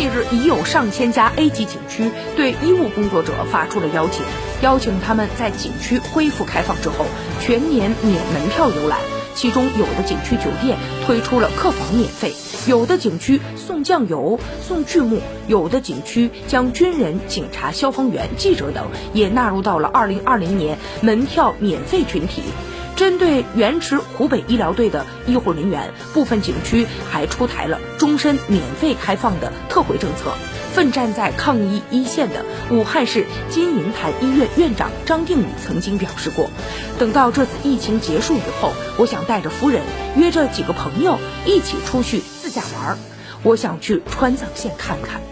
[0.00, 4.24] 近日已有上千家 A 级景区对医务工作者发出了邀请，
[4.62, 7.04] 邀请他们在景区恢复开放之后
[7.38, 8.98] 全年免门票游览。
[9.34, 12.32] 其中有的景区酒店推出了客房免费，
[12.66, 22.40] 有的景区送酱油、送剧目，有的景区将军人、警察、消防员、记者等也纳入到了2020年门票免费群体。
[23.00, 30.34] 针对原池湖北医疗队的医护人员，部分景区还出台了终身免费开放的特惠政策。
[30.74, 36.50] 奋战在抗疫一线的武汉市金银潭医院院长张定宇曾经表示过，
[36.98, 39.80] 等到这次疫情结束以后，我想带着夫人
[40.14, 42.98] 约着几个朋友一起出去自驾玩儿，
[43.42, 45.22] 我想去川藏线看看。